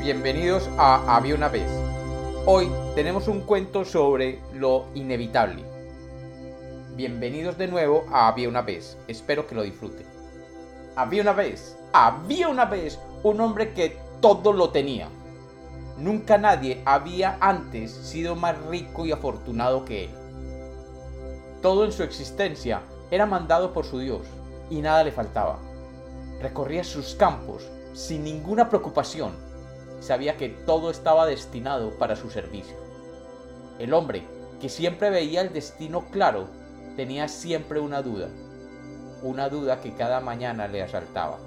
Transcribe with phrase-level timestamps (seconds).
[0.00, 1.70] bienvenidos a Había una vez.
[2.46, 5.62] Hoy tenemos un cuento sobre lo inevitable.
[6.96, 10.06] Bienvenidos de nuevo a Había una vez, espero que lo disfruten.
[10.96, 15.08] Había una vez, había una vez un hombre que todo lo tenía.
[15.98, 20.10] Nunca nadie había antes sido más rico y afortunado que él.
[21.60, 22.80] Todo en su existencia
[23.10, 24.22] era mandado por su Dios
[24.70, 25.58] y nada le faltaba.
[26.40, 29.49] Recorría sus campos sin ninguna preocupación.
[30.00, 32.76] Sabía que todo estaba destinado para su servicio.
[33.78, 34.26] El hombre,
[34.60, 36.48] que siempre veía el destino claro,
[36.96, 38.28] tenía siempre una duda.
[39.22, 41.38] Una duda que cada mañana le asaltaba.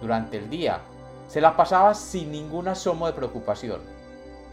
[0.00, 0.80] Durante el día,
[1.28, 3.80] se la pasaba sin ningún asomo de preocupación.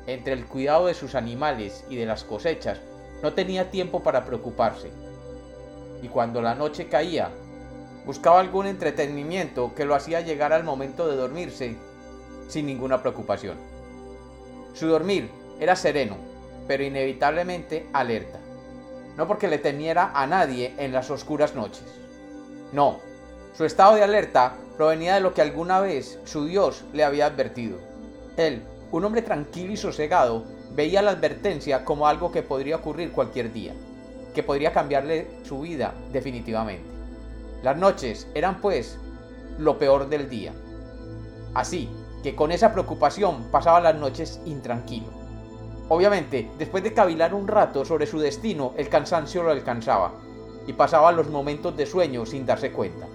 [0.07, 2.79] Entre el cuidado de sus animales y de las cosechas,
[3.21, 4.91] no tenía tiempo para preocuparse.
[6.01, 7.29] Y cuando la noche caía,
[8.05, 11.75] buscaba algún entretenimiento que lo hacía llegar al momento de dormirse
[12.47, 13.57] sin ninguna preocupación.
[14.73, 16.17] Su dormir era sereno,
[16.67, 18.39] pero inevitablemente alerta.
[19.17, 21.85] No porque le temiera a nadie en las oscuras noches.
[22.71, 22.99] No,
[23.53, 27.77] su estado de alerta provenía de lo que alguna vez su Dios le había advertido.
[28.37, 33.51] Él, un hombre tranquilo y sosegado, veía la advertencia como algo que podría ocurrir cualquier
[33.51, 33.73] día,
[34.33, 36.90] que podría cambiarle su vida definitivamente.
[37.63, 38.97] Las noches eran pues
[39.59, 40.51] lo peor del día.
[41.53, 41.89] Así
[42.23, 45.07] que con esa preocupación pasaba las noches intranquilo.
[45.89, 50.13] Obviamente, después de cavilar un rato sobre su destino, el cansancio lo alcanzaba
[50.65, 53.05] y pasaba los momentos de sueño sin darse cuenta.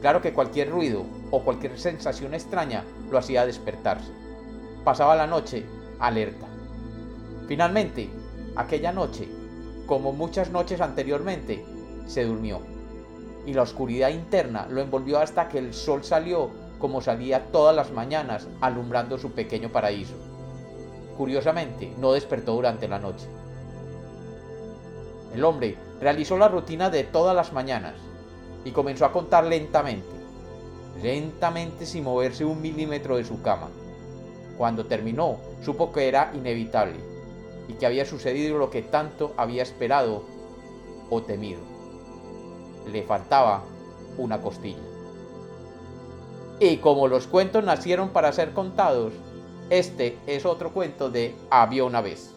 [0.00, 4.12] Claro que cualquier ruido o cualquier sensación extraña lo hacía despertarse.
[4.84, 5.66] Pasaba la noche
[5.98, 6.46] alerta.
[7.46, 8.08] Finalmente,
[8.56, 9.28] aquella noche,
[9.86, 11.64] como muchas noches anteriormente,
[12.06, 12.71] se durmió
[13.46, 17.92] y la oscuridad interna lo envolvió hasta que el sol salió como salía todas las
[17.92, 20.14] mañanas alumbrando su pequeño paraíso.
[21.16, 23.26] Curiosamente, no despertó durante la noche.
[25.34, 27.94] El hombre realizó la rutina de todas las mañanas
[28.64, 30.08] y comenzó a contar lentamente,
[31.02, 33.68] lentamente sin moverse un milímetro de su cama.
[34.58, 36.96] Cuando terminó, supo que era inevitable
[37.68, 40.24] y que había sucedido lo que tanto había esperado
[41.10, 41.71] o temido
[42.92, 43.62] le faltaba
[44.18, 44.78] una costilla.
[46.60, 49.12] Y como los cuentos nacieron para ser contados,
[49.70, 52.30] este es otro cuento de Había una vez.